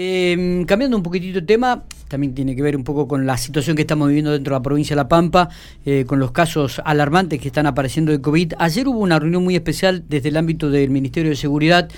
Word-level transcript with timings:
Eh, 0.00 0.64
cambiando 0.68 0.96
un 0.96 1.02
poquitito 1.02 1.40
de 1.40 1.46
tema, 1.46 1.82
también 2.06 2.32
tiene 2.32 2.54
que 2.54 2.62
ver 2.62 2.76
un 2.76 2.84
poco 2.84 3.08
con 3.08 3.26
la 3.26 3.36
situación 3.36 3.74
que 3.74 3.82
estamos 3.82 4.06
viviendo 4.06 4.30
dentro 4.30 4.54
de 4.54 4.60
la 4.60 4.62
provincia 4.62 4.94
de 4.94 5.02
La 5.02 5.08
Pampa, 5.08 5.48
eh, 5.84 6.04
con 6.06 6.20
los 6.20 6.30
casos 6.30 6.80
alarmantes 6.84 7.40
que 7.40 7.48
están 7.48 7.66
apareciendo 7.66 8.12
de 8.12 8.20
COVID. 8.20 8.52
Ayer 8.60 8.86
hubo 8.86 9.00
una 9.00 9.18
reunión 9.18 9.42
muy 9.42 9.56
especial 9.56 10.04
desde 10.08 10.28
el 10.28 10.36
ámbito 10.36 10.70
del 10.70 10.90
Ministerio 10.90 11.30
de 11.30 11.36
Seguridad. 11.36 11.88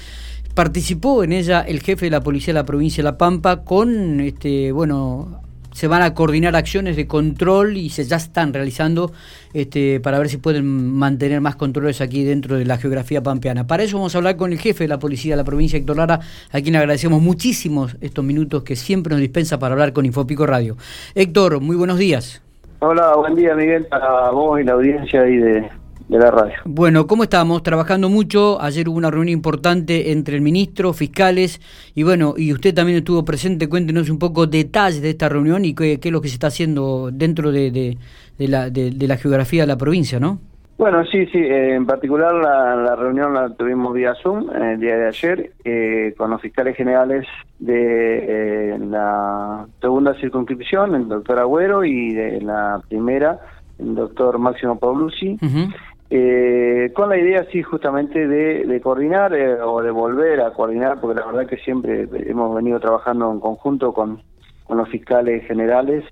Participó 0.54 1.24
en 1.24 1.34
ella 1.34 1.60
el 1.60 1.82
jefe 1.82 2.06
de 2.06 2.10
la 2.12 2.22
policía 2.22 2.54
de 2.54 2.60
la 2.60 2.64
provincia 2.64 3.02
de 3.02 3.04
La 3.04 3.18
Pampa 3.18 3.64
con, 3.64 4.20
este, 4.20 4.72
bueno, 4.72 5.42
se 5.80 5.88
van 5.88 6.02
a 6.02 6.12
coordinar 6.12 6.56
acciones 6.56 6.94
de 6.94 7.06
control 7.06 7.78
y 7.78 7.88
se 7.88 8.04
ya 8.04 8.16
están 8.16 8.52
realizando 8.52 9.12
este, 9.54 9.98
para 9.98 10.18
ver 10.18 10.28
si 10.28 10.36
pueden 10.36 10.92
mantener 10.92 11.40
más 11.40 11.56
controles 11.56 12.02
aquí 12.02 12.22
dentro 12.22 12.58
de 12.58 12.66
la 12.66 12.76
geografía 12.76 13.22
pampeana. 13.22 13.66
Para 13.66 13.84
eso 13.84 13.96
vamos 13.96 14.14
a 14.14 14.18
hablar 14.18 14.36
con 14.36 14.52
el 14.52 14.58
jefe 14.58 14.84
de 14.84 14.88
la 14.88 14.98
policía 14.98 15.32
de 15.32 15.36
la 15.38 15.44
provincia, 15.44 15.78
Héctor 15.78 15.96
Lara, 15.96 16.20
a 16.52 16.60
quien 16.60 16.76
agradecemos 16.76 17.22
muchísimo 17.22 17.86
estos 18.02 18.22
minutos 18.22 18.62
que 18.62 18.76
siempre 18.76 19.12
nos 19.12 19.20
dispensa 19.20 19.58
para 19.58 19.72
hablar 19.72 19.94
con 19.94 20.04
Infopico 20.04 20.44
Radio. 20.44 20.76
Héctor, 21.14 21.62
muy 21.62 21.76
buenos 21.76 21.96
días. 21.96 22.42
Hola, 22.80 23.16
buen 23.16 23.34
día 23.34 23.54
Miguel, 23.54 23.86
para 23.86 24.32
vos 24.32 24.60
y 24.60 24.64
la 24.64 24.72
audiencia 24.72 25.22
ahí 25.22 25.36
de, 25.36 25.66
de 26.10 26.18
la 26.18 26.30
radio. 26.30 26.54
Bueno, 26.64 27.06
¿cómo 27.06 27.22
estamos? 27.22 27.62
Trabajando 27.62 28.08
mucho. 28.08 28.60
Ayer 28.60 28.88
hubo 28.88 28.98
una 28.98 29.10
reunión 29.10 29.28
importante 29.38 30.10
entre 30.10 30.34
el 30.34 30.42
ministro, 30.42 30.92
fiscales 30.92 31.60
y 31.94 32.02
bueno, 32.02 32.34
y 32.36 32.52
usted 32.52 32.74
también 32.74 32.98
estuvo 32.98 33.24
presente. 33.24 33.68
Cuéntenos 33.68 34.10
un 34.10 34.18
poco 34.18 34.46
detalles 34.48 35.02
de 35.02 35.10
esta 35.10 35.28
reunión 35.28 35.64
y 35.64 35.72
qué, 35.74 36.00
qué 36.00 36.08
es 36.08 36.12
lo 36.12 36.20
que 36.20 36.28
se 36.28 36.34
está 36.34 36.48
haciendo 36.48 37.10
dentro 37.12 37.52
de, 37.52 37.70
de, 37.70 37.96
de 38.38 38.48
la, 38.48 38.70
de, 38.70 38.90
de, 38.90 39.06
la 39.06 39.16
geografía 39.16 39.62
de 39.62 39.68
la 39.68 39.76
provincia, 39.76 40.18
¿no? 40.18 40.40
Bueno, 40.78 41.04
sí, 41.04 41.26
sí. 41.26 41.38
Eh, 41.38 41.74
en 41.74 41.86
particular 41.86 42.32
la, 42.34 42.74
la, 42.74 42.96
reunión 42.96 43.32
la 43.34 43.50
tuvimos 43.54 43.94
vía 43.94 44.14
Zoom 44.20 44.50
eh, 44.50 44.72
el 44.72 44.80
día 44.80 44.96
de 44.96 45.06
ayer 45.06 45.52
eh, 45.64 46.14
con 46.18 46.30
los 46.30 46.40
fiscales 46.40 46.74
generales 46.76 47.24
de 47.60 48.72
eh, 48.74 48.78
la 48.80 49.66
segunda 49.80 50.14
circunscripción, 50.14 50.94
el 50.96 51.06
doctor 51.06 51.38
Agüero, 51.38 51.84
y 51.84 52.14
de 52.14 52.40
la 52.40 52.80
primera, 52.88 53.38
el 53.78 53.94
doctor 53.94 54.38
Máximo 54.38 54.76
Paulucci. 54.78 55.38
Uh 55.40 55.46
-huh. 55.46 55.74
Eh, 56.12 56.90
con 56.92 57.08
la 57.08 57.16
idea, 57.16 57.46
sí, 57.52 57.62
justamente 57.62 58.26
de, 58.26 58.80
coordinar 58.80 59.32
eh, 59.32 59.62
o 59.62 59.80
de 59.80 59.92
volver 59.92 60.40
a 60.40 60.52
coordinar, 60.52 61.00
porque 61.00 61.20
la 61.20 61.26
verdad 61.26 61.46
que 61.46 61.58
siempre 61.58 62.08
hemos 62.26 62.52
venido 62.52 62.80
trabajando 62.80 63.30
en 63.30 63.38
conjunto 63.38 63.92
con, 63.92 64.20
los 64.68 64.88
fiscales 64.88 65.44
generales 65.46 66.04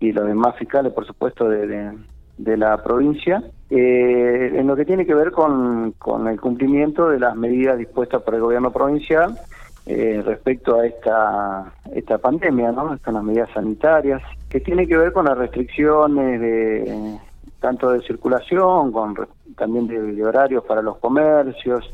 y 0.00 0.10
los 0.10 0.26
demás 0.26 0.56
fiscales, 0.56 0.92
por 0.92 1.06
supuesto, 1.06 1.48
de, 1.48 1.92
de, 2.38 2.56
la 2.56 2.82
provincia, 2.82 3.40
eh, 3.70 4.52
en 4.52 4.66
lo 4.66 4.74
que 4.74 4.84
tiene 4.84 5.06
que 5.06 5.14
ver 5.14 5.30
con, 5.30 5.92
con, 5.92 6.26
el 6.26 6.40
cumplimiento 6.40 7.08
de 7.08 7.20
las 7.20 7.36
medidas 7.36 7.78
dispuestas 7.78 8.22
por 8.22 8.34
el 8.34 8.40
gobierno 8.40 8.72
provincial 8.72 9.38
eh, 9.86 10.22
respecto 10.24 10.80
a 10.80 10.86
esta, 10.86 11.72
esta 11.94 12.18
pandemia, 12.18 12.72
¿no? 12.72 12.94
Estas 12.94 13.14
las 13.14 13.22
medidas 13.22 13.48
sanitarias, 13.54 14.20
que 14.48 14.58
tiene 14.58 14.88
que 14.88 14.96
ver 14.96 15.12
con 15.12 15.26
las 15.26 15.38
restricciones 15.38 16.40
de 16.40 17.18
tanto 17.60 17.92
de 17.92 18.00
circulación, 18.00 18.90
con 18.90 19.14
también 19.56 19.86
de, 19.86 20.00
de, 20.00 20.24
horarios 20.24 20.64
para 20.64 20.82
los 20.82 20.98
comercios. 20.98 21.90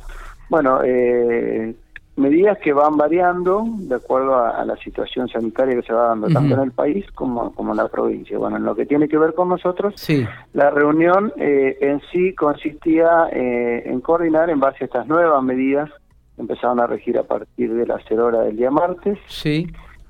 Bueno, 0.48 0.80
eh, 0.84 1.74
medidas 2.16 2.58
que 2.58 2.72
van 2.72 2.96
variando 2.96 3.64
de 3.66 3.94
acuerdo 3.94 4.34
a, 4.34 4.60
a, 4.60 4.64
la 4.64 4.76
situación 4.76 5.28
sanitaria 5.28 5.76
que 5.76 5.86
se 5.86 5.92
va 5.92 6.08
dando 6.08 6.26
uh 6.26 6.30
-huh. 6.30 6.34
tanto 6.34 6.54
en 6.54 6.60
el 6.60 6.72
país 6.72 7.04
como, 7.12 7.52
como 7.54 7.72
en 7.72 7.76
la 7.76 7.88
provincia. 7.88 8.38
Bueno, 8.38 8.56
en 8.56 8.64
lo 8.64 8.74
que 8.74 8.86
tiene 8.86 9.08
que 9.08 9.18
ver 9.18 9.34
con 9.34 9.48
nosotros, 9.48 9.94
sí. 9.96 10.26
la 10.54 10.70
reunión 10.70 11.32
eh, 11.36 11.76
en 11.80 12.00
sí 12.10 12.34
consistía 12.34 13.28
eh, 13.32 13.82
en 13.84 14.00
coordinar 14.00 14.48
en 14.50 14.60
base 14.60 14.84
a 14.84 14.86
estas 14.86 15.06
nuevas 15.06 15.42
medidas 15.42 15.90
que 16.34 16.42
empezaron 16.42 16.80
a 16.80 16.86
regir 16.86 17.18
a 17.18 17.22
partir 17.22 17.72
de 17.74 17.86
las 17.86 18.02
0 18.08 18.26
horas 18.26 18.46
del 18.46 18.56
día 18.56 18.70
martes 18.70 19.18
sí. 19.28 19.66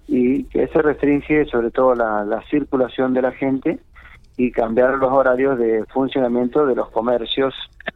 y 0.07 0.45
que 0.45 0.69
se 0.69 0.83
restringe 0.83 1.45
sobre 1.47 1.71
todo 1.71 1.95
la, 1.95 2.25
la 2.25 2.41
circulación 2.51 3.15
de 3.15 3.23
la 3.23 3.33
gente 3.33 3.79
y 4.37 4.51
cambiar 4.51 4.99
los 4.99 5.11
horarios 5.11 5.59
de 5.59 5.85
funcionamiento 5.87 6.67
de 6.67 6.75
los 6.75 6.91
comercios 6.91 7.55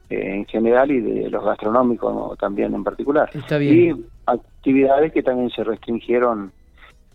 eh, 0.08 0.36
en 0.36 0.46
general 0.46 0.90
y 0.90 1.00
de 1.00 1.30
los 1.30 1.44
gastronómicos 1.44 2.38
también 2.38 2.74
en 2.74 2.82
particular. 2.82 3.28
Está 3.34 3.58
bien. 3.58 3.74
Y 3.74 4.04
actividades 4.26 5.12
que 5.12 5.22
también 5.22 5.50
se 5.50 5.64
restringieron 5.64 6.52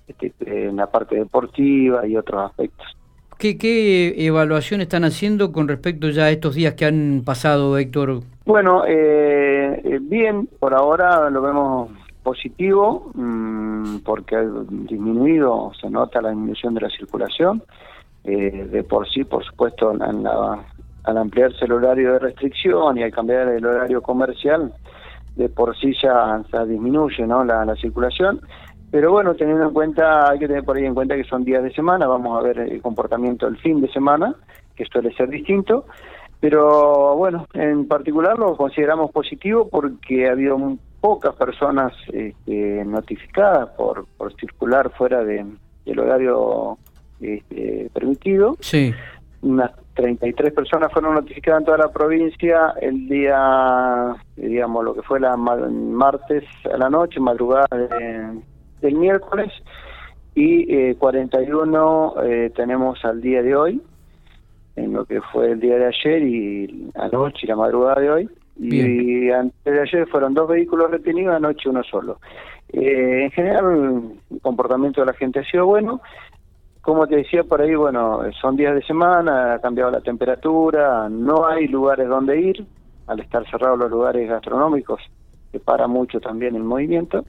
este, 0.07 0.33
en 0.39 0.75
la 0.75 0.87
parte 0.87 1.15
deportiva 1.15 2.05
y 2.05 2.15
otros 2.15 2.51
aspectos. 2.51 2.85
¿Qué, 3.37 3.57
¿Qué 3.57 4.25
evaluación 4.25 4.79
están 4.79 5.03
haciendo 5.03 5.51
con 5.51 5.67
respecto 5.67 6.09
ya 6.09 6.25
a 6.25 6.31
estos 6.31 6.55
días 6.55 6.75
que 6.75 6.85
han 6.85 7.23
pasado, 7.25 7.77
Héctor? 7.77 8.21
Bueno, 8.45 8.85
eh, 8.87 9.81
eh 9.83 9.99
bien, 10.01 10.47
por 10.59 10.73
ahora 10.73 11.29
lo 11.29 11.41
vemos 11.41 11.89
positivo 12.23 13.11
mmm, 13.13 13.97
porque 14.05 14.35
ha 14.35 14.43
disminuido, 14.69 15.71
se 15.79 15.89
nota 15.89 16.21
la 16.21 16.29
disminución 16.29 16.73
de 16.73 16.81
la 16.81 16.89
circulación 16.89 17.61
eh, 18.25 18.67
de 18.71 18.83
por 18.83 19.07
sí, 19.09 19.23
por 19.23 19.43
supuesto, 19.43 19.91
al 19.91 21.17
ampliarse 21.17 21.65
el 21.65 21.73
horario 21.73 22.13
de 22.13 22.19
restricción 22.19 22.97
y 22.97 23.03
al 23.03 23.11
cambiar 23.11 23.49
el 23.49 23.65
horario 23.65 24.01
comercial, 24.01 24.73
de 25.35 25.49
por 25.49 25.77
sí 25.77 25.93
ya, 26.01 26.41
ya 26.51 26.65
disminuye 26.65 27.27
¿no? 27.27 27.43
la, 27.43 27.65
la, 27.65 27.75
circulación. 27.75 28.41
Pero 28.89 29.11
bueno, 29.11 29.35
teniendo 29.35 29.65
en 29.65 29.73
cuenta, 29.73 30.31
hay 30.31 30.39
que 30.39 30.47
tener 30.47 30.63
por 30.63 30.77
ahí 30.77 30.85
en 30.85 30.95
cuenta 30.95 31.15
que 31.15 31.25
son 31.25 31.43
días 31.43 31.63
de 31.63 31.73
semana, 31.73 32.07
vamos 32.07 32.37
a 32.39 32.41
ver 32.41 32.59
el 32.59 32.81
comportamiento 32.81 33.45
del 33.45 33.57
fin 33.57 33.81
de 33.81 33.91
semana, 33.91 34.33
que 34.75 34.85
suele 34.85 35.13
ser 35.13 35.29
distinto. 35.29 35.85
Pero 36.39 37.15
bueno, 37.15 37.47
en 37.53 37.87
particular 37.87 38.37
lo 38.37 38.55
consideramos 38.55 39.11
positivo 39.11 39.67
porque 39.69 40.27
ha 40.27 40.31
habido 40.31 40.57
pocas 41.01 41.35
personas 41.35 41.93
este, 42.11 42.83
notificadas 42.85 43.69
por, 43.69 44.05
por 44.17 44.33
circular 44.35 44.91
fuera 44.91 45.23
de, 45.23 45.45
del 45.85 45.99
horario 45.99 46.77
este, 47.21 47.89
permitido. 47.93 48.57
Sí. 48.59 48.93
Unas 49.41 49.71
33 49.95 50.53
personas 50.53 50.91
fueron 50.91 51.15
notificadas 51.15 51.61
en 51.61 51.65
toda 51.65 51.77
la 51.77 51.91
provincia 51.91 52.73
el 52.81 53.07
día, 53.07 54.15
digamos, 54.35 54.83
lo 54.83 54.93
que 54.93 55.01
fue 55.03 55.19
la 55.19 55.37
martes 55.37 56.43
a 56.71 56.77
la 56.77 56.89
noche, 56.89 57.19
madrugada 57.19 57.67
de, 57.71 58.41
del 58.81 58.95
miércoles, 58.95 59.51
y 60.35 60.73
eh, 60.73 60.95
41 60.99 62.15
eh, 62.23 62.51
tenemos 62.55 63.03
al 63.05 63.21
día 63.21 63.41
de 63.41 63.55
hoy, 63.55 63.81
en 64.75 64.93
lo 64.93 65.05
que 65.05 65.21
fue 65.21 65.51
el 65.51 65.61
día 65.61 65.77
de 65.77 65.85
ayer 65.85 66.23
y 66.23 66.89
anoche 66.95 67.39
y 67.43 67.47
la 67.47 67.55
madrugada 67.55 68.01
de 68.01 68.09
hoy. 68.09 68.29
Bien. 68.57 69.01
Y 69.01 69.31
antes 69.31 69.63
de 69.63 69.81
ayer 69.81 70.07
fueron 70.07 70.33
dos 70.33 70.49
vehículos 70.49 70.91
retenidos, 70.91 71.35
anoche 71.35 71.69
uno 71.69 71.83
solo. 71.83 72.19
Eh, 72.73 73.23
en 73.23 73.31
general, 73.31 74.17
el 74.29 74.41
comportamiento 74.41 75.01
de 75.01 75.07
la 75.07 75.13
gente 75.13 75.39
ha 75.39 75.43
sido 75.45 75.65
bueno 75.65 76.01
como 76.85 77.07
te 77.07 77.15
decía 77.15 77.43
por 77.43 77.61
ahí, 77.61 77.73
bueno, 77.73 78.19
son 78.39 78.55
días 78.55 78.75
de 78.75 78.83
semana, 78.83 79.55
ha 79.55 79.59
cambiado 79.59 79.89
la 79.89 80.01
temperatura, 80.01 81.09
no 81.09 81.47
hay 81.47 81.67
lugares 81.67 82.07
donde 82.07 82.39
ir, 82.39 82.63
al 83.07 83.19
estar 83.19 83.43
cerrados 83.49 83.79
los 83.79 83.89
lugares 83.89 84.29
gastronómicos, 84.29 85.01
se 85.51 85.59
para 85.59 85.87
mucho 85.87 86.19
también 86.19 86.55
el 86.55 86.63
movimiento. 86.63 87.25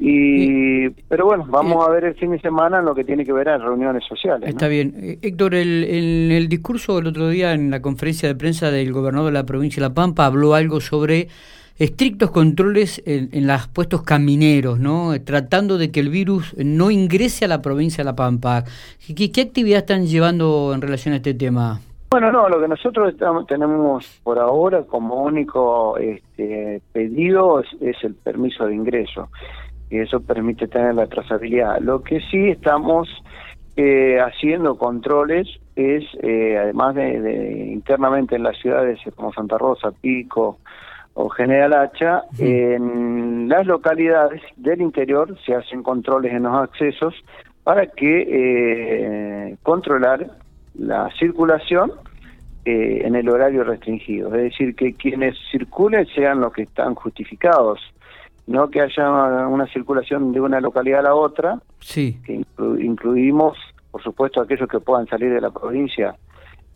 Y, 0.00 0.90
pero 1.08 1.26
bueno, 1.26 1.46
vamos 1.48 1.86
a 1.86 1.90
ver 1.92 2.06
el 2.06 2.14
fin 2.16 2.32
de 2.32 2.40
semana 2.40 2.80
en 2.80 2.86
lo 2.86 2.94
que 2.94 3.04
tiene 3.04 3.24
que 3.24 3.32
ver 3.32 3.46
en 3.46 3.60
reuniones 3.60 4.02
sociales. 4.04 4.48
Está 4.48 4.66
¿no? 4.66 4.70
bien. 4.70 4.94
Eh, 4.96 5.18
Héctor, 5.22 5.54
el, 5.54 5.84
el, 5.84 6.32
el 6.32 6.48
discurso 6.48 6.96
del 6.96 7.06
otro 7.06 7.28
día 7.28 7.52
en 7.52 7.70
la 7.70 7.80
conferencia 7.80 8.28
de 8.28 8.34
prensa 8.34 8.72
del 8.72 8.92
gobernador 8.92 9.28
de 9.28 9.38
la 9.38 9.46
provincia 9.46 9.80
de 9.80 9.88
La 9.88 9.94
Pampa 9.94 10.26
habló 10.26 10.54
algo 10.54 10.80
sobre 10.80 11.28
estrictos 11.78 12.30
controles 12.30 13.02
en, 13.06 13.28
en 13.32 13.46
los 13.46 13.68
puestos 13.68 14.02
camineros, 14.02 14.78
¿no? 14.78 15.12
Tratando 15.24 15.78
de 15.78 15.90
que 15.90 16.00
el 16.00 16.08
virus 16.08 16.54
no 16.56 16.90
ingrese 16.90 17.44
a 17.44 17.48
la 17.48 17.62
provincia 17.62 18.02
de 18.02 18.06
La 18.06 18.16
Pampa. 18.16 18.64
¿Qué, 19.16 19.30
qué 19.30 19.40
actividad 19.40 19.80
están 19.80 20.06
llevando 20.06 20.72
en 20.74 20.82
relación 20.82 21.14
a 21.14 21.18
este 21.18 21.34
tema? 21.34 21.80
Bueno, 22.10 22.32
no, 22.32 22.48
lo 22.48 22.58
que 22.58 22.68
nosotros 22.68 23.12
estamos, 23.12 23.46
tenemos 23.46 24.20
por 24.22 24.38
ahora 24.38 24.82
como 24.84 25.24
único 25.24 25.98
este, 25.98 26.80
pedido 26.92 27.60
es, 27.60 27.66
es, 27.82 28.02
el 28.02 28.14
permiso 28.14 28.66
de 28.66 28.74
ingreso. 28.74 29.28
Y 29.90 29.98
eso 29.98 30.20
permite 30.20 30.68
tener 30.68 30.94
la 30.94 31.06
trazabilidad. 31.06 31.80
Lo 31.80 32.02
que 32.02 32.20
sí 32.30 32.48
estamos 32.48 33.08
eh, 33.76 34.18
haciendo 34.20 34.78
controles 34.78 35.48
es, 35.76 36.04
eh, 36.22 36.58
además 36.58 36.94
de, 36.94 37.20
de, 37.20 37.66
internamente 37.72 38.36
en 38.36 38.42
las 38.42 38.56
ciudades 38.56 38.98
como 39.14 39.32
Santa 39.34 39.58
Rosa, 39.58 39.92
Pico, 39.92 40.58
o 41.20 41.28
General 41.30 41.72
Hacha, 41.72 42.22
en 42.38 43.48
las 43.48 43.66
localidades 43.66 44.40
del 44.56 44.80
interior 44.80 45.36
se 45.44 45.52
hacen 45.52 45.82
controles 45.82 46.32
en 46.32 46.44
los 46.44 46.54
accesos 46.54 47.12
para 47.64 47.88
que 47.88 49.48
eh, 49.50 49.56
controlar 49.64 50.30
la 50.74 51.10
circulación 51.18 51.90
eh, 52.64 53.02
en 53.04 53.16
el 53.16 53.28
horario 53.28 53.64
restringido, 53.64 54.28
es 54.28 54.42
decir, 54.42 54.76
que 54.76 54.94
quienes 54.94 55.34
circulen 55.50 56.06
sean 56.14 56.40
los 56.40 56.52
que 56.52 56.62
están 56.62 56.94
justificados, 56.94 57.80
no 58.46 58.70
que 58.70 58.80
haya 58.80 59.10
una 59.48 59.66
circulación 59.72 60.30
de 60.32 60.40
una 60.40 60.60
localidad 60.60 61.00
a 61.00 61.08
la 61.10 61.14
otra, 61.16 61.58
sí. 61.80 62.20
que 62.24 62.34
inclu 62.34 62.78
incluimos, 62.78 63.58
por 63.90 64.04
supuesto, 64.04 64.40
aquellos 64.40 64.68
que 64.68 64.78
puedan 64.78 65.08
salir 65.08 65.32
de 65.32 65.40
la 65.40 65.50
provincia 65.50 66.14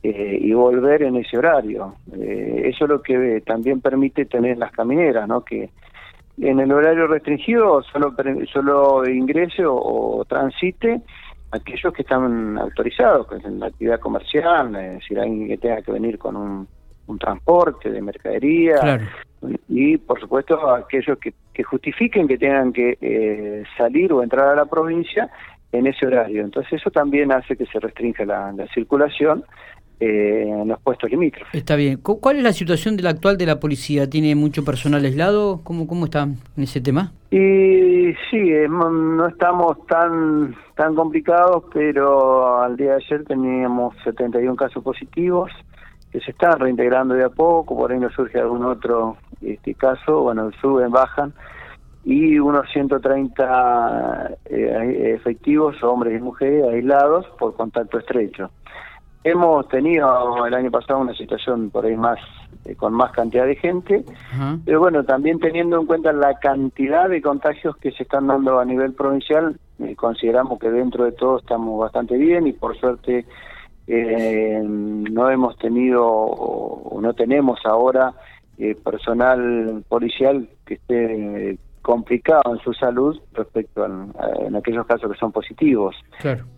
eh, 0.04 0.36
y 0.40 0.52
volver 0.52 1.04
en 1.04 1.14
ese 1.14 1.38
horario. 1.38 1.94
Eh, 2.12 2.62
eso 2.64 2.86
es 2.86 2.90
lo 2.90 3.00
que 3.00 3.40
también 3.46 3.80
permite 3.80 4.24
tener 4.24 4.58
las 4.58 4.72
camineras, 4.72 5.28
¿no? 5.28 5.44
Que 5.44 5.70
en 6.40 6.58
el 6.58 6.72
horario 6.72 7.06
restringido 7.06 7.84
solo 7.84 8.12
solo 8.52 9.08
ingrese 9.08 9.62
o, 9.64 10.24
transite 10.28 11.02
aquellos 11.52 11.92
que 11.92 12.02
están 12.02 12.58
autorizados, 12.58 13.28
que 13.28 13.36
es 13.36 13.44
en 13.44 13.60
la 13.60 13.66
actividad 13.66 14.00
comercial, 14.00 14.74
es 14.74 14.94
decir, 14.94 15.20
alguien 15.20 15.46
que 15.46 15.58
tenga 15.58 15.82
que 15.82 15.92
venir 15.92 16.18
con 16.18 16.36
un, 16.36 16.68
transporte 17.20 17.90
de 17.90 18.00
mercadería 18.00 18.98
y, 19.68 19.98
por 19.98 20.18
supuesto, 20.18 20.74
aquellos 20.74 21.18
que, 21.18 21.62
justifiquen 21.62 22.26
que 22.26 22.38
tengan 22.38 22.72
que 22.72 22.96
eh, 23.02 23.64
salir 23.76 24.14
o 24.14 24.22
entrar 24.22 24.48
a 24.48 24.56
la 24.56 24.64
provincia 24.64 25.28
en 25.72 25.86
ese 25.86 26.06
horario. 26.06 26.42
Entonces 26.42 26.80
eso 26.80 26.90
también 26.90 27.30
hace 27.30 27.54
que 27.54 27.66
se 27.66 27.78
restrinja 27.80 28.24
la 28.24 28.54
circulación 28.72 29.44
eh, 30.00 30.46
en 30.48 30.68
los 30.68 30.80
puestos 30.80 31.10
limítrofes. 31.10 31.54
Está 31.54 31.76
bien. 31.76 31.98
¿Cuál 31.98 32.38
es 32.38 32.42
la 32.42 32.52
situación 32.52 32.96
de 32.96 33.02
la 33.02 33.10
actual 33.10 33.36
de 33.36 33.46
la 33.46 33.60
policía? 33.60 34.08
¿Tiene 34.08 34.34
mucho 34.34 34.64
personal 34.64 35.04
aislado? 35.04 35.60
¿Cómo, 35.62 35.86
cómo 35.86 36.06
está 36.06 36.22
en 36.22 36.62
ese 36.62 36.80
tema? 36.80 37.12
Y 37.30 38.12
sí, 38.30 38.50
no 38.68 39.26
estamos 39.28 39.86
tan 39.86 40.54
tan 40.74 40.94
complicados, 40.94 41.64
pero 41.72 42.60
al 42.60 42.76
día 42.76 42.92
de 42.92 43.04
ayer 43.04 43.24
teníamos 43.24 43.94
71 44.04 44.56
casos 44.56 44.82
positivos 44.82 45.50
que 46.10 46.20
se 46.20 46.32
están 46.32 46.58
reintegrando 46.58 47.14
de 47.14 47.24
a 47.24 47.30
poco, 47.30 47.76
por 47.76 47.90
ahí 47.90 47.98
nos 47.98 48.12
surge 48.12 48.38
algún 48.38 48.64
otro 48.64 49.16
este 49.40 49.74
caso, 49.74 50.22
bueno, 50.22 50.50
suben, 50.60 50.90
bajan, 50.90 51.32
y 52.04 52.38
unos 52.38 52.70
130 52.72 54.30
eh, 54.44 55.14
efectivos, 55.16 55.82
hombres 55.82 56.18
y 56.18 56.22
mujeres, 56.22 56.64
aislados 56.68 57.26
por 57.38 57.54
contacto 57.54 57.98
estrecho. 57.98 58.50
Hemos 59.24 59.68
tenido 59.68 60.46
el 60.46 60.54
año 60.54 60.70
pasado 60.70 61.00
una 61.00 61.14
situación 61.14 61.70
por 61.70 61.86
ahí 61.86 61.96
más 61.96 62.18
eh, 62.64 62.76
con 62.76 62.92
más 62.92 63.10
cantidad 63.12 63.46
de 63.46 63.56
gente, 63.56 64.04
pero 64.64 64.78
bueno, 64.78 65.04
también 65.04 65.40
teniendo 65.40 65.80
en 65.80 65.86
cuenta 65.86 66.12
la 66.12 66.38
cantidad 66.38 67.08
de 67.08 67.20
contagios 67.20 67.76
que 67.76 67.90
se 67.92 68.04
están 68.04 68.28
dando 68.28 68.60
a 68.60 68.64
nivel 68.64 68.92
provincial, 68.92 69.58
eh, 69.80 69.96
consideramos 69.96 70.58
que 70.60 70.70
dentro 70.70 71.04
de 71.04 71.12
todo 71.12 71.38
estamos 71.38 71.80
bastante 71.80 72.16
bien 72.16 72.46
y 72.46 72.52
por 72.52 72.76
suerte 72.78 73.26
eh, 73.88 74.60
no 74.64 75.30
hemos 75.30 75.56
tenido 75.58 76.04
o 76.06 77.00
no 77.00 77.14
tenemos 77.14 77.58
ahora 77.64 78.12
personal 78.84 79.82
policial 79.88 80.48
que 80.64 80.74
esté 80.74 81.58
complicado 81.82 82.54
en 82.54 82.58
su 82.60 82.72
salud 82.72 83.20
respecto 83.32 83.84
a, 83.84 84.46
en 84.46 84.56
aquellos 84.56 84.86
casos 84.86 85.12
que 85.12 85.18
son 85.18 85.32
positivos. 85.32 85.96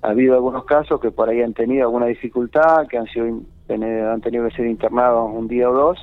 Ha 0.03 0.09
habido 0.09 0.35
algunos 0.35 0.65
casos 0.65 1.01
que 1.01 1.11
por 1.11 1.29
ahí 1.29 1.43
han 1.43 1.55
tenido 1.55 1.85
alguna 1.85 2.07
dificultad, 2.07 2.87
que 2.89 2.99
han 2.99 3.07
sido 3.07 3.41
han 3.69 4.21
tenido 4.21 4.47
que 4.47 4.55
ser 4.55 4.67
internados 4.67 5.31
un 5.33 5.49
día 5.49 5.71
o 5.71 5.73
dos, 5.73 5.99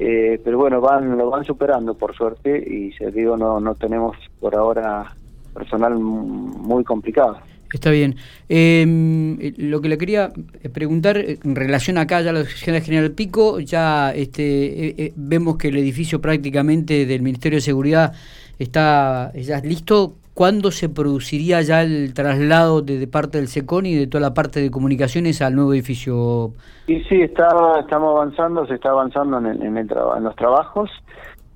eh, 0.00 0.40
pero 0.44 0.58
bueno, 0.58 0.80
van 0.80 1.16
lo 1.16 1.30
van 1.30 1.44
superando 1.44 1.94
por 1.94 2.14
suerte 2.16 2.58
y 2.58 2.92
se 2.92 3.12
digo 3.12 3.36
no 3.36 3.60
no 3.60 3.76
tenemos 3.76 4.16
por 4.40 4.56
ahora 4.56 5.14
personal 5.54 5.94
muy 5.94 6.82
complicado. 6.82 7.38
Está 7.72 7.90
bien. 7.90 8.16
Em, 8.48 9.38
lo 9.56 9.80
que 9.80 9.88
le 9.88 9.98
quería 9.98 10.30
preguntar 10.72 11.16
en 11.16 11.56
relación 11.56 11.96
acá 11.98 12.20
ya 12.20 12.30
a 12.30 12.34
la 12.34 12.44
General 12.44 13.10
Pico, 13.12 13.60
ya 13.60 14.12
este, 14.12 14.88
eh, 14.88 14.94
eh, 14.98 15.12
vemos 15.16 15.56
que 15.56 15.68
el 15.68 15.78
edificio 15.78 16.20
prácticamente 16.20 17.06
del 17.06 17.22
Ministerio 17.22 17.56
de 17.56 17.62
Seguridad 17.62 18.12
está 18.58 19.32
ya 19.34 19.60
listo. 19.60 20.14
¿Cuándo 20.34 20.70
se 20.70 20.88
produciría 20.88 21.60
ya 21.60 21.82
el 21.82 22.14
traslado 22.14 22.80
de, 22.80 23.06
parte 23.06 23.36
del 23.36 23.48
SECON 23.48 23.84
y 23.84 23.94
de 23.94 24.06
toda 24.06 24.22
la 24.22 24.32
parte 24.32 24.60
de 24.60 24.70
comunicaciones 24.70 25.42
al 25.42 25.54
nuevo 25.54 25.74
edificio? 25.74 26.52
Y 26.86 27.00
sí, 27.02 27.20
está, 27.20 27.48
estamos 27.80 28.16
avanzando, 28.16 28.66
se 28.66 28.76
está 28.76 28.90
avanzando 28.90 29.38
en, 29.38 29.46
en, 29.62 29.76
el 29.76 29.90
en 30.16 30.24
los 30.24 30.34
trabajos. 30.36 30.90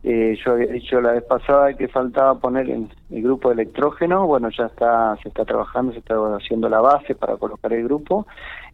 Eh, 0.09 0.39
yo 0.45 0.53
había 0.53 0.69
dicho 0.69 1.01
la 1.01 1.15
vez 1.15 1.25
pasada 1.25 1.75
que 1.75 1.89
faltaba 1.89 2.39
poner 2.39 2.71
el, 2.71 2.89
el, 3.11 3.23
grupo 3.25 3.49
de 3.49 3.55
electrógeno, 3.55 4.25
bueno, 4.25 4.51
ya 4.57 4.67
está, 4.67 5.17
se 5.21 5.31
está 5.31 5.45
trabajando, 5.45 5.93
se 5.93 5.99
está 5.99 6.15
haciendo 6.37 6.69
la 6.69 6.81
base 6.81 7.17
para 7.17 7.37
colocar 7.37 7.73
el 7.73 7.83
grupo. 7.83 8.25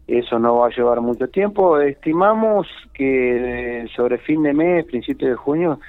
Eso 0.05 0.37
no 0.37 0.57
va 0.57 0.67
a 0.67 0.69
llevar 0.69 1.01
mucho 1.01 1.27
tiempo. 1.29 1.79
Estimamos 1.79 2.67
que 2.93 3.87
sobre 3.95 4.19
fin 4.19 4.43
de 4.43 4.53
mes, 4.53 4.85
principio 4.85 5.27
de 5.27 5.33
junio, 5.33 5.79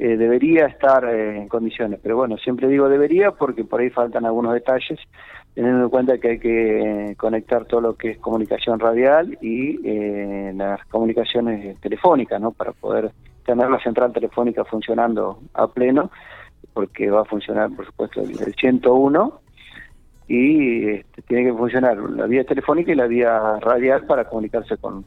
eh, 0.00 0.16
debería 0.16 0.66
estar 0.66 1.04
eh, 1.04 1.42
en 1.42 1.46
condiciones. 1.46 2.00
Pero 2.02 2.16
bueno, 2.16 2.36
siempre 2.36 2.66
digo 2.66 2.88
debería 2.88 3.30
porque 3.30 3.62
por 3.62 3.80
ahí 3.80 3.90
faltan 3.90 4.26
algunos 4.26 4.52
detalles, 4.52 4.98
teniendo 5.54 5.84
en 5.84 5.90
cuenta 5.90 6.18
que 6.18 6.28
hay 6.28 6.38
que 6.40 7.14
conectar 7.16 7.66
todo 7.66 7.82
lo 7.82 7.94
que 7.94 8.10
es 8.10 8.18
comunicación 8.18 8.80
radial 8.80 9.38
y 9.40 9.78
eh, 9.84 10.52
las 10.56 10.84
comunicaciones 10.86 11.78
telefónicas, 11.80 12.40
¿no? 12.40 12.50
Para 12.50 12.72
poder 12.72 13.12
tener 13.48 13.70
la 13.70 13.80
central 13.80 14.12
telefónica 14.12 14.62
funcionando 14.66 15.40
a 15.54 15.66
pleno, 15.68 16.10
porque 16.74 17.10
va 17.10 17.22
a 17.22 17.24
funcionar, 17.24 17.70
por 17.74 17.86
supuesto, 17.86 18.20
el, 18.20 18.54
101 18.54 19.40
y 20.28 20.86
este, 20.90 21.22
tiene 21.22 21.44
que 21.44 21.56
funcionar 21.56 21.96
la 21.96 22.26
vía 22.26 22.44
telefónica 22.44 22.92
y 22.92 22.94
la 22.94 23.06
vía 23.06 23.58
radial 23.60 24.04
para 24.04 24.28
comunicarse 24.28 24.76
con, 24.76 25.06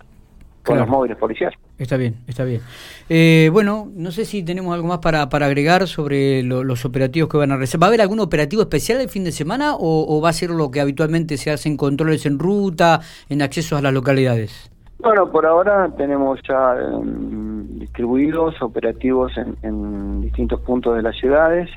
con 0.66 0.80
los 0.80 0.88
móviles 0.88 1.18
policiales. 1.18 1.60
Está 1.78 1.98
bien, 1.98 2.16
está 2.28 2.44
bien. 2.44 2.62
Eh, 3.10 3.52
bueno, 3.54 3.92
no 3.94 4.12
sé 4.12 4.26
si 4.26 4.42
tenemos 4.42 4.74
algo 4.74 4.88
más 4.88 5.00
para, 5.00 5.30
para 5.30 5.46
agregar 5.46 5.88
sobre 5.88 6.42
los 6.42 6.84
operativos 6.84 7.30
que 7.30 7.38
van 7.38 7.52
a 7.52 7.58
realizar. 7.58 7.80
¿Va 7.80 7.86
a 7.86 7.90
haber 7.90 8.02
algún 8.02 8.22
operativo 8.22 8.64
especial 8.64 9.00
el 9.00 9.10
fin 9.10 9.24
de 9.24 9.32
semana 9.32 9.76
o, 9.78 10.20
va 10.20 10.30
a 10.30 10.34
ser 10.34 10.50
lo 10.50 10.72
que 10.72 10.82
habitualmente 10.82 11.38
se 11.38 11.52
hacen 11.52 11.78
controles 11.78 12.26
en 12.26 12.40
ruta, 12.40 13.02
en 13.30 13.44
accesos 13.44 13.78
a 13.78 13.84
las 13.84 13.94
localidades? 13.94 14.71
Bueno, 15.02 15.32
por 15.32 15.48
ahora 15.48 15.90
tenemos 15.98 16.40
ya 16.48 16.76
em, 16.76 17.80
distribuidos 17.80 18.62
operativos 18.62 19.32
en, 19.38 20.22
distintos 20.22 20.62
puntos 20.62 20.96
de 20.96 21.02
las 21.02 21.16
ciudades. 21.18 21.70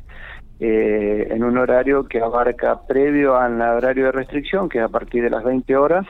Eh, 0.61 1.29
en 1.31 1.43
un 1.43 1.57
horario 1.57 2.05
que 2.05 2.21
abarca 2.21 2.87
previo 2.87 3.37
al 3.37 3.61
horario 3.61 4.07
de 4.07 4.13
restricción, 4.13 4.69
que 4.69 4.79
es 4.79 4.85
a 4.85 4.89
partir 4.89 5.23
de 5.23 5.31
las 5.31 5.43
20 5.43 5.75
horas, 5.77 6.07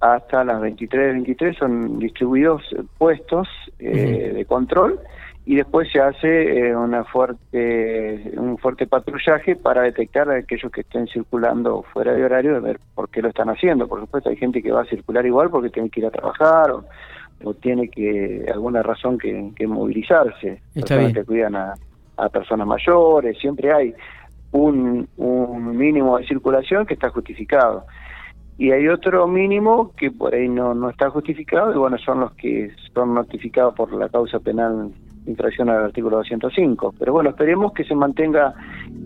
hasta 0.00 0.42
las 0.42 0.60
23, 0.62 1.12
23 1.12 1.56
son 1.56 1.98
distribuidos 1.98 2.62
puestos 2.96 3.46
eh, 3.78 4.32
de 4.34 4.44
control 4.46 4.98
y 5.46 5.56
después 5.56 5.90
se 5.90 6.00
hace 6.00 6.68
eh, 6.68 6.76
una 6.76 7.04
fuerte 7.04 8.30
un 8.36 8.58
fuerte 8.58 8.86
patrullaje 8.86 9.56
para 9.56 9.82
detectar 9.82 10.30
a 10.30 10.36
aquellos 10.36 10.70
que 10.70 10.82
estén 10.82 11.06
circulando 11.08 11.82
fuera 11.92 12.12
de 12.12 12.24
horario 12.24 12.54
de 12.54 12.60
ver 12.60 12.80
por 12.94 13.08
qué 13.08 13.22
lo 13.22 13.28
están 13.28 13.48
haciendo. 13.48 13.88
Por 13.88 14.00
supuesto 14.00 14.28
hay 14.28 14.36
gente 14.36 14.62
que 14.62 14.70
va 14.70 14.82
a 14.82 14.86
circular 14.86 15.24
igual 15.24 15.50
porque 15.50 15.70
tiene 15.70 15.88
que 15.88 16.00
ir 16.00 16.06
a 16.06 16.10
trabajar 16.10 16.70
o, 16.72 16.84
tiene 17.54 17.88
que 17.88 18.44
alguna 18.52 18.82
razón 18.82 19.16
que, 19.16 19.66
movilizarse. 19.66 20.60
Personas 20.74 21.14
que 21.14 21.24
cuidan 21.24 21.56
a, 21.56 21.74
a 22.18 22.28
personas 22.28 22.66
mayores 22.66 23.38
siempre 23.38 23.72
hay 23.72 23.94
un, 24.52 25.08
un 25.16 25.76
mínimo 25.76 26.18
de 26.18 26.26
circulación 26.26 26.84
que 26.84 26.94
está 26.94 27.08
justificado 27.08 27.86
y 28.60 28.72
hay 28.72 28.88
otro 28.88 29.26
mínimo 29.26 29.92
que 29.96 30.10
por 30.10 30.34
ahí 30.34 30.46
no, 30.46 30.74
no 30.74 30.90
está 30.90 31.08
justificado 31.08 31.72
y 31.74 31.78
bueno, 31.78 31.96
son 31.96 32.20
los 32.20 32.32
que 32.32 32.70
son 32.92 33.14
notificados 33.14 33.74
por 33.74 33.90
la 33.94 34.10
causa 34.10 34.38
penal 34.38 34.90
infracción 35.26 35.70
al 35.70 35.84
artículo 35.84 36.18
205. 36.18 36.94
Pero 36.98 37.14
bueno, 37.14 37.30
esperemos 37.30 37.72
que 37.72 37.84
se 37.84 37.94
mantenga 37.94 38.52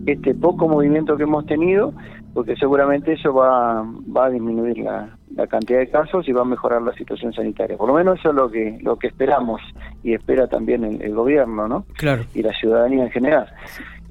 este 0.05 0.35
poco 0.35 0.67
movimiento 0.67 1.15
que 1.15 1.23
hemos 1.23 1.45
tenido, 1.45 1.93
porque 2.33 2.57
seguramente 2.57 3.13
eso 3.13 3.33
va, 3.33 3.81
va 3.83 4.25
a 4.25 4.29
disminuir 4.29 4.77
la, 4.79 5.15
la 5.33 5.47
cantidad 5.47 5.79
de 5.79 5.89
casos 5.89 6.27
y 6.27 6.33
va 6.33 6.41
a 6.41 6.45
mejorar 6.45 6.81
la 6.81 6.93
situación 6.93 7.31
sanitaria. 7.31 7.77
Por 7.77 7.87
lo 7.87 7.93
menos 7.93 8.19
eso 8.19 8.31
es 8.31 8.35
lo 8.35 8.51
que, 8.51 8.77
lo 8.81 8.97
que 8.97 9.07
esperamos 9.07 9.61
y 10.03 10.13
espera 10.13 10.47
también 10.47 10.83
el, 10.83 11.01
el 11.01 11.15
gobierno, 11.15 11.69
¿no? 11.69 11.85
Claro. 11.93 12.23
Y 12.33 12.41
la 12.41 12.51
ciudadanía 12.51 13.05
en 13.05 13.11
general. 13.11 13.47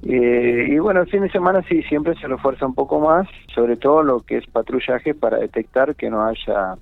Eh, 0.03 0.67
y 0.69 0.77
bueno, 0.79 1.01
el 1.01 1.07
fin 1.07 1.21
de 1.21 1.29
semana 1.29 1.63
sí, 1.67 1.81
siempre 1.83 2.15
se 2.15 2.27
refuerza 2.27 2.65
un 2.65 2.75
poco 2.75 2.99
más, 2.99 3.27
sobre 3.53 3.75
todo 3.77 4.03
lo 4.03 4.19
que 4.21 4.37
es 4.37 4.45
patrullaje 4.47 5.13
para 5.13 5.37
detectar 5.37 5.95
que 5.95 6.09
no 6.09 6.25
haya 6.25 6.75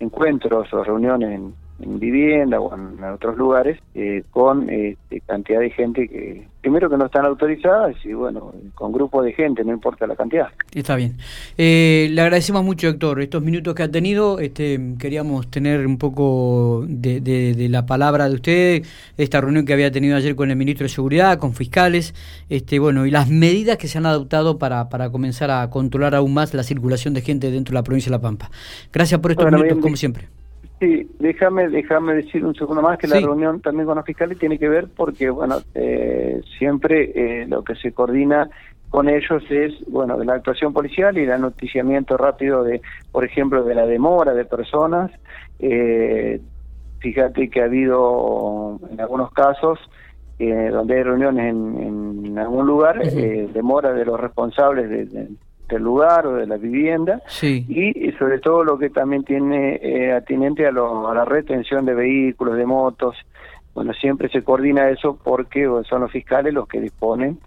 encuentros 0.00 0.72
o 0.72 0.84
reuniones 0.84 1.40
en 1.80 1.98
vivienda 1.98 2.60
o 2.60 2.74
en, 2.74 3.02
otros 3.04 3.36
lugares 3.36 3.78
eh, 3.94 4.22
con 4.30 4.70
este, 4.70 5.20
cantidad 5.20 5.60
de 5.60 5.70
gente 5.70 6.08
que 6.08 6.46
primero 6.60 6.88
que 6.88 6.96
no 6.96 7.06
están 7.06 7.26
autorizadas 7.26 7.94
y 8.04 8.12
bueno 8.14 8.54
con 8.74 8.92
grupos 8.92 9.24
de 9.24 9.32
gente 9.32 9.64
no 9.64 9.72
importa 9.72 10.06
la 10.06 10.16
cantidad. 10.16 10.48
Está 10.72 10.96
bien. 10.96 11.16
Eh, 11.58 12.08
le 12.10 12.20
agradecemos 12.20 12.64
mucho 12.64 12.88
Héctor 12.88 13.20
estos 13.20 13.42
minutos 13.42 13.74
que 13.74 13.82
ha 13.82 13.90
tenido. 13.90 14.38
Este 14.38 14.80
queríamos 14.98 15.50
tener 15.50 15.86
un 15.86 15.98
poco 15.98 16.84
de, 16.88 17.20
de, 17.20 17.68
la 17.68 17.86
palabra 17.86 18.28
de 18.28 18.34
usted 18.34 18.82
esta 19.18 19.40
reunión 19.40 19.66
que 19.66 19.72
había 19.72 19.90
tenido 19.90 20.16
ayer 20.16 20.36
con 20.36 20.50
el 20.50 20.56
ministro 20.56 20.84
de 20.84 20.90
seguridad 20.90 21.38
con 21.38 21.54
fiscales 21.54 22.14
este 22.48 22.78
bueno 22.78 23.06
y 23.06 23.10
las 23.10 23.28
medidas 23.28 23.76
que 23.78 23.88
se 23.88 23.98
han 23.98 24.06
adoptado 24.06 24.58
para 24.58 24.88
para 24.88 25.10
comenzar 25.10 25.50
a 25.50 25.68
controlar 25.70 26.14
aún 26.14 26.32
más 26.34 26.54
la 26.54 26.62
circulación 26.62 27.14
de 27.14 27.22
gente 27.22 27.50
dentro 27.50 27.72
de 27.72 27.74
la 27.74 27.82
provincia 27.82 28.10
de 28.10 28.16
La 28.16 28.22
Pampa. 28.22 28.50
Gracias 28.92 29.20
por 29.20 29.32
estos 29.32 29.50
minutos 29.50 29.78
como 29.80 29.96
siempre 29.96 30.28
Sí, 30.84 31.08
déjame, 31.18 31.70
déjame 31.70 32.14
decir 32.14 32.44
un 32.44 32.54
segundo 32.54 32.82
más 32.82 32.98
que 32.98 33.06
la 33.06 33.18
reunión 33.18 33.62
también 33.62 33.86
con 33.86 33.96
los 33.96 34.04
fiscales 34.04 34.38
tiene 34.38 34.58
que 34.58 34.68
ver 34.68 34.88
porque, 34.94 35.30
bueno, 35.30 35.56
eh, 35.74 36.42
siempre 36.58 37.10
eh, 37.14 37.46
lo 37.46 37.64
que 37.64 37.74
se 37.74 37.92
coordina 37.92 38.50
con 38.90 39.08
ellos 39.08 39.42
es, 39.48 39.72
bueno, 39.88 40.18
de 40.18 40.26
la 40.26 40.34
actuación 40.34 40.74
policial 40.74 41.16
y 41.16 41.22
el 41.22 41.40
noticiamiento 41.40 42.18
rápido 42.18 42.62
de, 42.64 42.82
por 43.12 43.24
ejemplo, 43.24 43.64
de 43.64 43.74
la 43.74 43.86
demora 43.86 44.34
de 44.34 44.44
personas. 44.44 45.10
Eh, 45.58 46.42
fíjate 46.98 47.48
que 47.48 47.62
ha 47.62 47.64
habido, 47.64 48.78
en 48.90 49.00
algunos 49.00 49.32
casos, 49.32 49.78
eh, 50.38 50.68
donde 50.70 50.96
hay 50.96 51.02
reuniones 51.02 51.50
en, 51.50 52.38
algún 52.38 52.66
lugar, 52.66 53.00
eh, 53.02 53.48
demora 53.54 53.94
de 53.94 54.04
los 54.04 54.20
responsables 54.20 55.10
del 55.74 55.82
lugar 55.82 56.26
o 56.26 56.34
de 56.36 56.46
la 56.46 56.56
vivienda 56.56 57.20
y, 57.42 58.12
sobre 58.18 58.38
todo 58.38 58.64
lo 58.64 58.78
que 58.78 58.90
también 58.90 59.24
tiene 59.24 59.80
eh, 59.82 60.12
atinente 60.12 60.66
a, 60.66 60.70
a 60.70 61.14
la 61.14 61.24
retención 61.24 61.84
de 61.84 61.94
vehículos, 61.94 62.56
de 62.56 62.66
motos. 62.66 63.16
Bueno, 63.74 63.92
siempre 63.92 64.28
se 64.28 64.42
coordina 64.42 64.88
eso 64.88 65.18
porque 65.22 65.68
son 65.88 66.02
los 66.02 66.10
fiscales 66.12 66.54
los 66.54 66.68
que 66.68 66.80
disponen 66.80 67.38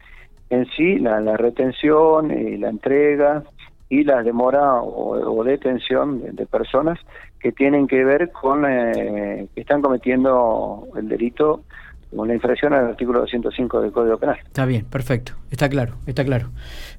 en 0.49 0.65
sí 0.75 0.97
la, 0.99 1.37
retención 1.37 2.31
y 2.31 2.57
la 2.57 2.69
entrega 2.69 3.43
y 3.89 4.03
la 4.03 4.23
demora 4.23 4.81
o, 4.81 5.43
detención 5.43 6.35
de, 6.35 6.45
personas 6.45 6.99
que 7.39 7.51
tienen 7.51 7.87
que 7.87 8.03
ver 8.03 8.31
con 8.31 8.63
que 8.63 9.47
están 9.55 9.81
cometiendo 9.81 10.87
el 10.95 11.07
delito 11.07 11.61
una 12.11 12.33
infracción 12.33 12.73
al 12.73 12.85
artículo 12.87 13.19
205 13.21 13.81
del 13.81 13.91
Código 13.91 14.17
Penal. 14.17 14.37
Está 14.45 14.65
bien, 14.65 14.85
perfecto, 14.85 15.33
está 15.51 15.69
claro, 15.69 15.95
está 16.05 16.23
claro. 16.23 16.49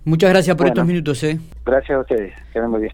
Muchas 0.04 0.30
gracias 0.30 0.56
por 0.56 0.66
estos 0.66 0.86
minutos. 0.86 1.22
¿eh? 1.24 1.38
Gracias 1.64 1.96
a 1.96 2.00
ustedes, 2.00 2.34
que 2.52 2.60
muy 2.62 2.80
bien. 2.80 2.86